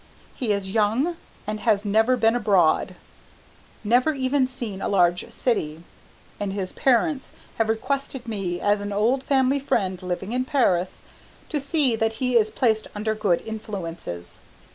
[0.33, 1.15] He is young
[1.45, 2.95] and has never been abroad,
[3.83, 5.83] never even seen a large city,
[6.39, 11.01] and his parents have requested me, as an old family friend living in Paris,
[11.49, 14.39] to see that he is placed under good influences.